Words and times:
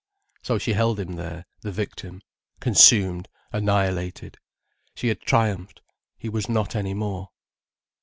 So 0.41 0.57
she 0.57 0.73
held 0.73 0.99
him 0.99 1.13
there, 1.13 1.45
the 1.61 1.71
victim, 1.71 2.21
consumed, 2.59 3.27
annihilated. 3.51 4.39
She 4.95 5.09
had 5.09 5.21
triumphed: 5.21 5.79
he 6.17 6.27
was 6.27 6.49
not 6.49 6.75
any 6.75 6.95
more. 6.95 7.29